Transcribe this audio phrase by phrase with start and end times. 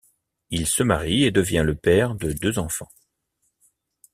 [0.49, 2.89] Il se marie et devient le père de deux enfants.